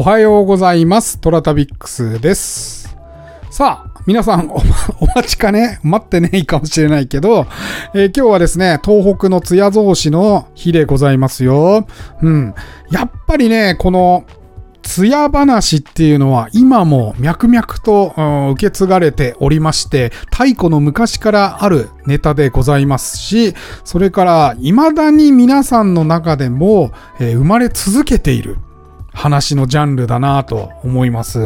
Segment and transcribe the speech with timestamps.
[0.00, 1.18] おはようございます。
[1.20, 2.96] トラタビックスです。
[3.50, 4.54] さあ、皆さんお、
[4.98, 5.78] お待ちかね？
[5.82, 7.46] 待ってねいいかもしれないけど、
[7.92, 11.86] えー今日はですね、東北の艶増しの日でございますよ。
[12.22, 12.54] うん。
[12.90, 14.24] やっぱりね、この、
[14.80, 28.56] 艶話っていうのは今も脈々と、うん受け継がれておりまして、太古の昔からあるネタでございますし、それから未だに皆さんの中でも、えー生まれ続けている
[29.12, 31.44] 話のジャンルだなと思います。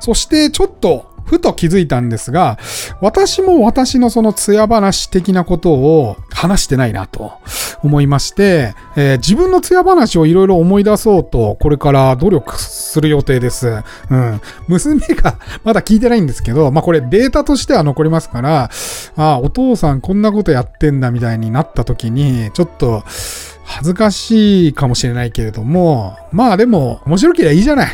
[0.00, 2.58] そしてちょっとふと気づいたんですが、
[3.00, 7.32] 私も私のその艶話的なことを話してないなと
[7.82, 13.82] 思いまして、えー自分の艶話をいろいろ思い出そうと、これから努力する予定です。
[14.10, 14.40] うん。
[14.68, 18.70] 娘が まだ聞いてないんですけど、まあこれデータとしては残りますから、
[19.16, 23.02] あお父さんこんなことやってんだみたいになった時に、ちょっと、
[23.64, 27.90] 恥ずかしいかもしれないけれども、まあでも、面白ければいいじゃない。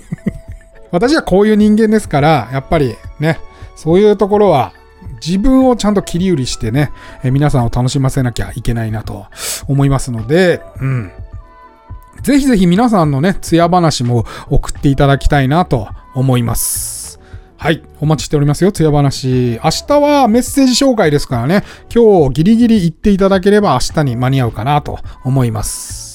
[0.92, 3.40] 私はこういう人間ですから、やっぱりね、
[3.74, 4.72] そういうところは、
[5.24, 6.90] 自分をちゃんと切り売りしてね、
[7.22, 9.26] え皆さんを楽しませなきゃいけないなと
[9.66, 11.12] 思いますので、うん。
[12.22, 16.95] ぜひぜひ皆さんのね、艶話も送っていただきたいなと思います。
[17.66, 17.82] はい。
[18.00, 19.58] お待ちしておりますよ、つや話。
[19.60, 26.05] 明日はメッセージ紹介ですからね、今日ギリギリ言っていただければ明日に間に合うかなと思います。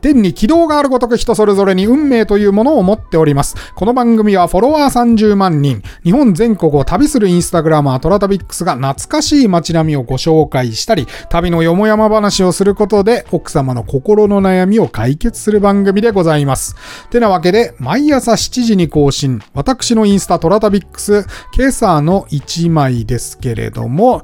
[0.00, 3.56] 天に軌道があるごとく人それぞれに運命というものを持っております。
[3.74, 16.76] この番組はフォロワー30万人、日本全国を旅するインスタグラマートラタビックスが懐かしい街並みをご紹介したり、旅のよもやま話をすることで奥様の心の悩みを解決する番組でございます。
[17.10, 21.26] てなわけで、毎朝7時に更新、私のインスタトラタビックス、
[21.56, 24.22] 今朝の1枚ですけれども、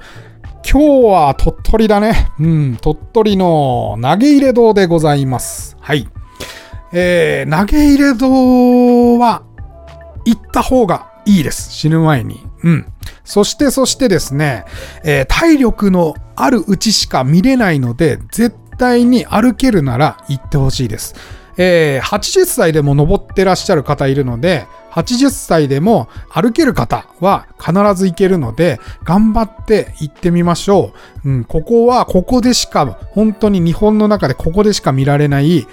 [0.70, 2.28] 今日は鳥取だね。
[2.38, 5.78] うん、鳥取の投げ入れ堂でございます。
[5.80, 6.06] はい。
[6.92, 9.44] えー、投げ入れ堂は
[10.26, 11.72] 行った方がいいです。
[11.72, 12.42] 死ぬ前に。
[12.64, 12.92] うん。
[13.24, 14.66] そして、そしてですね、
[15.04, 21.14] えー体力のあるうちしか見れないので、絶対に歩けるなら行ってほしいです。
[21.58, 30.92] えー80歳でも登ってらっしゃる方いるので、80歳でも歩ける方は必ず行けるので、頑張って行ってみましょ
[31.24, 31.28] う。
[31.28, 35.66] うん、ここはここでしか、本当に日本の中でここでしか見られない、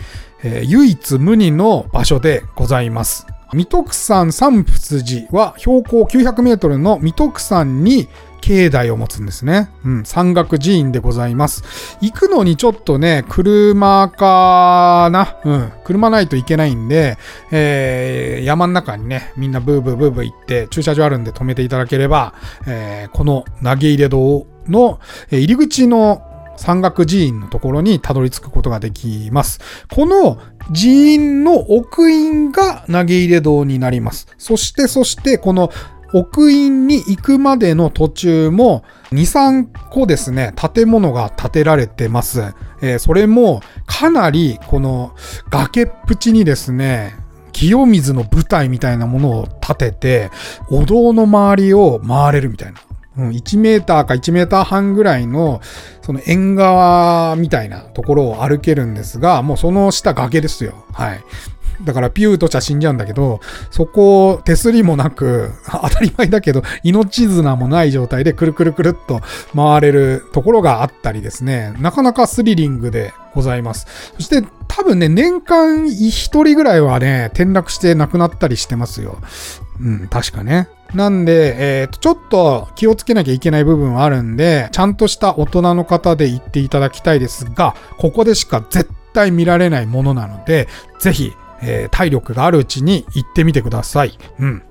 [0.44, 3.28] えー唯一無二の場所でございます。
[3.53, 8.09] 三徳山三仏寺は標高900メートルの三徳山に
[8.45, 9.72] 境内を持つんですね。
[9.83, 11.97] うん、山岳寺院でございます。
[12.00, 15.38] 行くのにちょっとね、車かな。
[15.44, 17.17] うん、車ないといけないんで、
[17.51, 22.35] えー山の中にね、みんなブーブーブーブー行って、駐車場あるんで止めていただければ、
[22.67, 25.00] えーこの投げ入れ堂の
[25.31, 26.22] え入り口の
[26.57, 29.59] 山岳寺院のところにたどり着くことができます。
[29.91, 30.38] この
[30.73, 34.27] 寺院の奥院が投げ入れ堂になります。
[34.38, 35.72] そして、そして、この
[36.14, 42.54] 奥院に行くまでの途中も2、3個ですね、建物が建てられてます。
[42.82, 45.14] えーそれもかなりこの
[45.50, 47.16] 崖っぷちにですね、
[47.52, 50.32] 清水の舞台みたいなものを建てて、
[50.70, 52.82] お堂の周りを回れるみたいな。
[53.18, 55.62] うん、1メーターか1メーター半ぐらいの、
[56.02, 60.86] その縁側みたいなところを歩けるんですが、もうその下崖ですよ。
[60.92, 61.24] はい。
[61.84, 63.41] だからピューとじゃ死んじゃうんだけど、
[63.72, 69.22] そこを手すりもなく、 当たり前だけど、命綱もない状態でくるくるくるっと
[69.56, 73.88] 回れるところがあったりですね、なかなかスリリングでございます。
[74.16, 79.18] そして多分ね、年間一人ぐらいはね、転落して亡くなったりしてますよ。
[79.80, 80.69] うん、確かね。
[80.94, 90.68] なんで、えーと、ちょっと気をつけなきゃいけない部分はあるんで、ちゃんとした大人の方で行っていただきたいですが、ここでしか絶対見られないものなので、
[91.00, 94.18] ぜひ、えー体力があるうちに行ってみてください。
[94.40, 94.63] うん。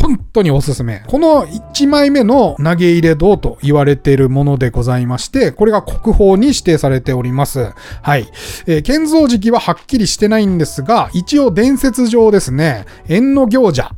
[0.00, 1.02] 本当におすすめ。
[1.08, 7.72] この1枚目の投げ入れ堂と言われているものでございまして、これが国宝に指定されております。
[8.02, 8.28] はい。
[8.66, 13.92] えー建造時期ははっきりしてないんですが、一応伝説上ですね、縁の行者。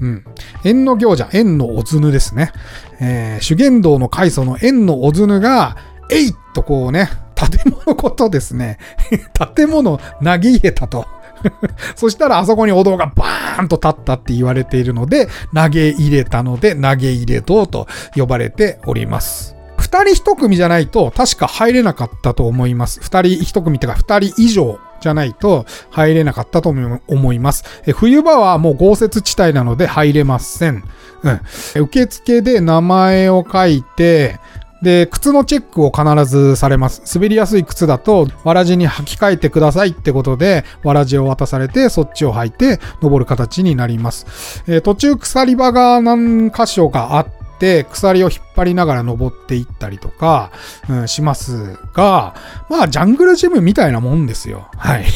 [0.00, 0.24] うん。
[0.64, 2.52] 縁の行者、縁のおずぬですね。
[3.00, 5.76] えー修験道の開祖の縁のおずぬが、
[6.10, 8.78] えいっとこうね、建物ごとですね、
[9.56, 11.06] 建物投げ入れたと。
[11.96, 19.56] そしたらあそこにお堂がバーンと立ったって言われているので、投げ入れたので、投げ入れ堂と呼ばれております。
[19.78, 23.00] 二人一組じゃないと確か入れなかったと思います。
[23.00, 27.64] 二人一組ってか二人以上じゃないと入れなかったと思います。
[27.94, 30.82] 冬場はもう豪雪地帯なので入れません。
[31.22, 31.82] うん。
[31.82, 34.38] 受付で名前を書いて、
[34.82, 37.02] で、靴のチェックを必ずされます。
[37.14, 44.62] 滑りやすい靴だと、わらじに履き替えてくださいってことで、わらじを渡されて、そっちを履いて、登る形になります。
[44.66, 47.26] えー、途中鎖場が何箇所かあっ
[47.58, 50.52] て、鎖を引っ張りながら登っていったりとか、
[50.88, 52.34] うん、しますが、
[52.68, 54.68] まあ、ジャングルジムみたいなもんですよ。
[54.76, 55.06] はい。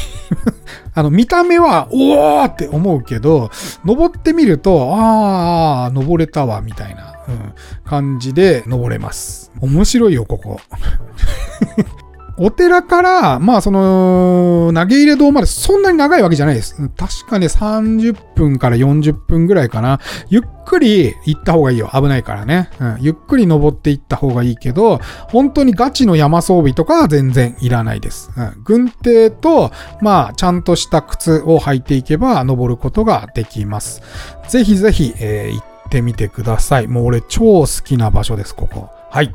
[0.95, 3.51] あの、見た目は、おーって思うけど、
[3.85, 9.53] 登ってみると、あー、登れたわ、みたいな、うん、感じで登れます。
[9.61, 10.61] 面白いよ、ここ。
[12.39, 16.75] お寺から、まあその、投げ入れ堂までそんなに長いわけじゃないです。
[16.97, 20.01] 確かね、30分から40分ぐらいかな。
[20.31, 21.91] ゆっくり行った方がいいよ。
[21.93, 22.71] 危ないからね。
[22.81, 24.99] うん、ゆっくり登っていった方がいいけど、
[25.29, 28.31] 本当にガチの山装備とかは全然いらないです。
[28.37, 29.71] うん、軍手と、
[30.01, 34.01] まあ、ちゃんとした靴を履いていけば登ることができます。
[34.49, 36.89] ぜひぜひ、えー、行ってみてください。
[36.89, 38.89] もう俺超好きな場所です、ここ。
[39.11, 39.31] はい。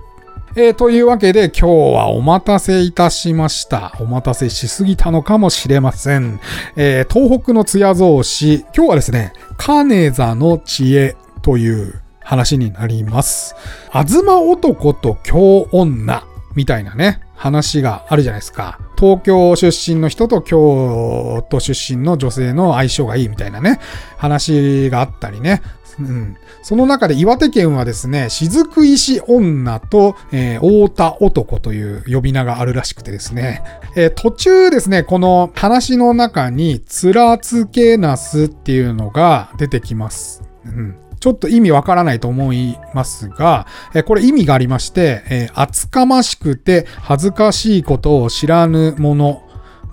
[0.55, 3.93] えー、というわけで今日はお待たせいたしました。
[3.99, 6.39] お待たせしすぎたのかもしれません。
[6.75, 13.55] えー、東北の艶造詞、今日はですね、金座の知恵という話になります。
[13.91, 16.23] あずま男と京女
[16.55, 18.79] みたいなね、話があるじゃないですか。
[18.97, 23.79] 東京出身の人と京都出身の女性の相性がいいみたいなね、
[24.17, 25.61] 話があったりね。
[25.99, 33.63] うん、その中で岩手県はですね、雫石女と、えー、太田男という呼び名があるらしくてですね、
[33.95, 40.43] えー、途中ですね、この話の中に、つらつけなすっていうのが出てきます。
[40.65, 43.65] うんちょっと意味わからないと思いますが、
[43.95, 49.41] えこれ意味がありまして、え厚かましくて恥ずかしいことを知らぬ者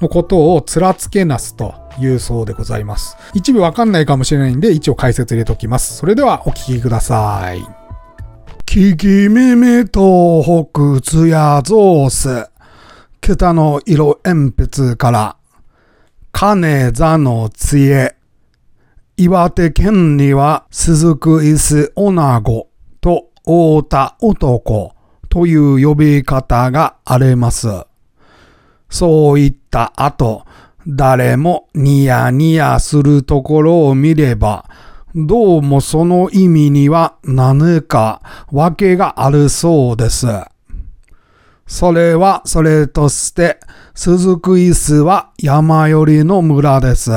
[0.00, 3.17] のことをつらつけなすというそうでございます。
[3.35, 5.96] 一部わかんないかもしれないんで、一応解説入れときます。
[5.96, 7.64] それではお聞きください。
[8.67, 12.49] ききめめ東北つやぞうす。
[13.20, 15.37] 北の色鉛筆から、
[16.32, 18.17] 金座の知恵。
[19.17, 22.69] 岩手県には鈴く椅子女子
[23.00, 24.93] と太田男
[25.29, 27.69] という呼び方があります。
[28.94, 30.44] そういった後、
[30.87, 34.70] 誰もニヤニヤするところを見れば、
[35.17, 40.29] どうもその意味には何か訳があるそうです。
[41.67, 43.58] それはそれとして、
[43.96, 47.11] 鈴木椅子は山寄りの村です。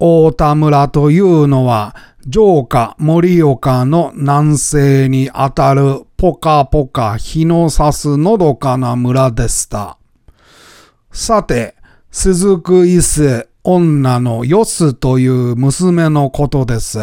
[0.00, 1.94] 大田村というのは、
[2.28, 9.98] 城下盛岡の南西にあたるポカポカ日の差すのどかな村でした。
[11.14, 11.76] さて、
[12.10, 16.98] 鈴くいす女のよすという娘のことです。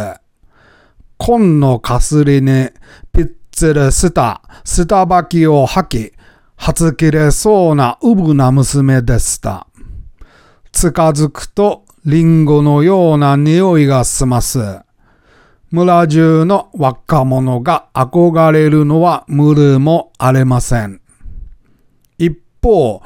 [1.17, 2.71] 紺のかすりに
[3.13, 6.13] ぴっつるスタ、スタバキを吐き、
[6.57, 9.65] はつきれそうなうぶな娘でした。
[10.73, 14.81] 近づくとリンゴのような匂いがします。
[15.69, 20.99] 村中の若者が憧れるのは無理もありません。
[22.17, 23.01] 一方、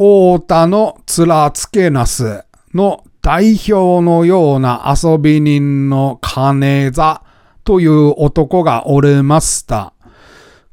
[0.00, 7.24] 大田のつらつけなすの代表のような遊び人の金座
[7.64, 9.92] という男がおりました。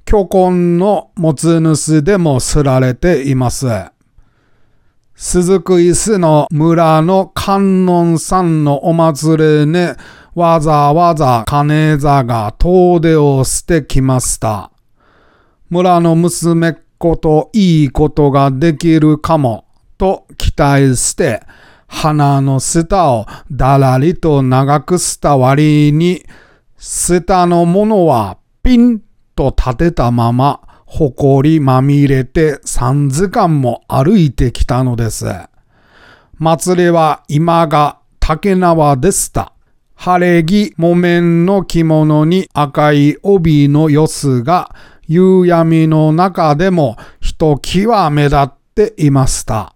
[0.06, 3.66] 巨根の持つ主でも知られています。
[5.16, 9.88] 鈴木伊勢の村の観音さんのお祭りに
[10.36, 14.70] わざわざ金座が遠出をしてきました。
[15.72, 19.66] 村の娘こといいことができるかも
[19.98, 21.44] と期待して、
[21.88, 26.24] 鼻の下をだらりと長くした割に、
[26.78, 29.02] 下のものはピン
[29.36, 35.26] と立てたまま、ほこりまみれて3時間も歩いてきたのです。
[36.38, 39.54] 祭りは今が竹縄でした。
[39.96, 44.76] 晴れ着木綿の着物に赤い帯の様子が
[45.08, 49.76] 夕闇の中でもひときわ目立っていました。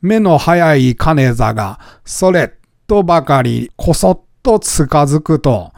[0.00, 2.54] 目の早い金座がそれ
[2.86, 5.72] とばかりこそっと近づくと、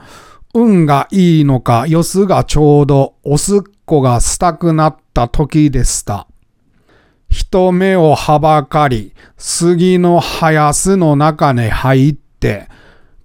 [0.54, 6.26] 運がいいのかよすがちょうどおすっこがしたくなった時でした。
[7.28, 12.68] 人目をはばかり、杉の林の中に入って、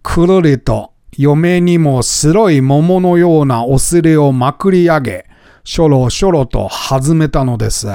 [0.03, 5.25] くるりと嫁にも白い桃のようなお尻をまくり上げ、
[5.63, 7.87] しょろしょろと弾めたのです。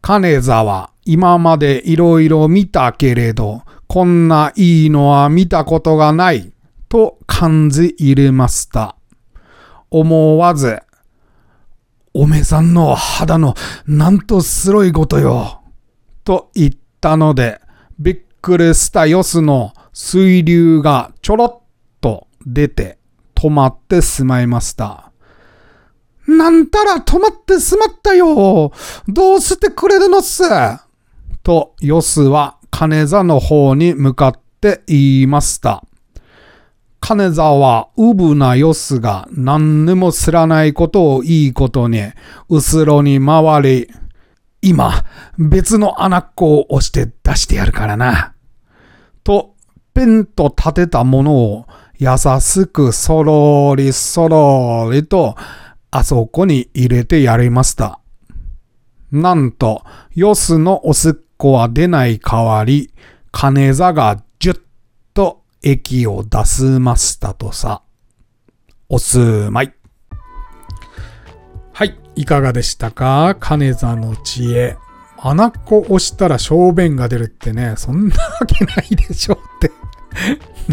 [0.00, 6.52] 金座は今までいろいろ見たけれど、こんないいのは見たことがない、
[6.88, 8.96] と感じ入れました。
[9.90, 10.80] 思わず、
[12.12, 13.54] おめさんの肌の
[13.86, 15.60] なんと白いことよ。
[16.24, 17.60] と言ったので、
[17.98, 21.62] びっくりしたヨスの水流がちょろっ
[22.00, 22.98] と出て
[23.34, 25.12] 止まってしまいました。
[26.26, 28.72] なんたら止まってしまったよ。
[29.06, 30.42] どうしてくれるのっす？
[31.42, 35.84] と、ヨスは金座の方に向かって言いました。
[36.98, 42.00] 金座は、うぶなヨスが何にも知らないことをいいことに、
[42.48, 43.90] 後ろに回り、
[44.62, 45.04] 今、
[45.38, 48.32] 別の穴っこを押して出してやるからな。
[49.22, 49.53] と、
[49.94, 55.36] ペンと立てたものを優しくそろりそろりと
[55.90, 58.00] あそこに入れてやりました。
[59.12, 62.92] なんと、ヨスのおすっこは出ない代わり、
[63.30, 64.54] 金座がじゅっ
[65.14, 67.82] と液を出すましたとさ。
[68.88, 69.72] おすまい。
[71.72, 73.36] はい、いかがでしたか？
[73.38, 74.76] 金座の知恵。
[75.18, 79.70] 穴っこ押したら小便が出るってね、そんなわけないでしょって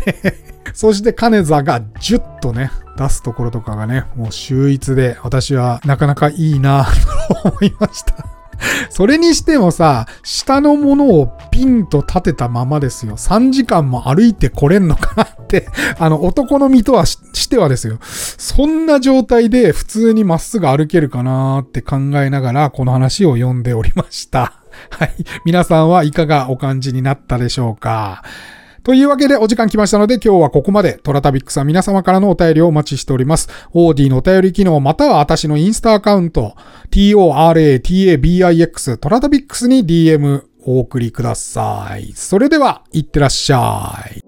[0.05, 0.35] ね
[0.73, 6.85] そして金座がジュッとね、出すところとかがね、もう秀逸で、私はなかなかいいな
[7.43, 8.41] と思いました
[8.89, 13.17] それにしてもさ、下のものをピンと立てたままですよ。
[13.17, 15.67] 3時間も歩いてこれんのかなって、
[15.97, 17.99] あの、男の身とはしてはですよ。
[18.01, 24.53] そんな状態で普通にまっすぐ歩けるかなって考えながら、この話を読んでおりました。
[24.89, 25.13] はい。
[25.45, 28.23] 皆さんはいかがお感じになったでしょうか？
[28.83, 33.47] というわけでお時間来ましたので今日はここまでトラタビックスは皆様からのお便りをお待ちしております。
[33.73, 36.55] オーディのお便り機能または私のインスタアカウント
[36.89, 42.13] toratabix トラタビックスに DM お送りください。
[42.13, 44.20] それでは、いってらっしゃい。